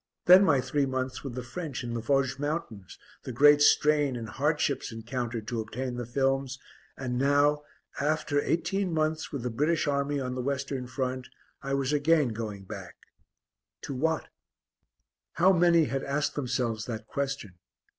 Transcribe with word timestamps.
Then 0.25 0.43
my 0.43 0.61
three 0.61 0.87
months 0.87 1.23
with 1.23 1.35
the 1.35 1.43
French 1.43 1.83
in 1.83 1.93
the 1.93 2.01
Vosges 2.01 2.39
mountains, 2.39 2.97
the 3.21 3.31
great 3.31 3.61
strain 3.61 4.15
and 4.15 4.27
hardships 4.27 4.91
encountered 4.91 5.47
to 5.47 5.61
obtain 5.61 5.95
the 5.95 6.07
films, 6.07 6.57
and 6.97 7.19
now, 7.19 7.61
after 7.99 8.41
eighteen 8.41 8.95
months 8.95 9.31
with 9.31 9.43
the 9.43 9.51
British 9.51 9.85
army 9.87 10.19
on 10.19 10.33
the 10.33 10.41
Western 10.41 10.87
Front, 10.87 11.27
I 11.61 11.75
was 11.75 11.93
again 11.93 12.29
going 12.29 12.63
back 12.63 12.95
to 13.83 13.93
what? 13.93 14.29
How 15.33 15.53
many 15.53 15.83
had 15.85 16.03
asked 16.03 16.33
themselves 16.33 16.85
that 16.85 17.05
question! 17.05 17.59